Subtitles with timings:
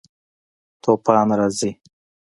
[0.81, 1.71] توپان راځي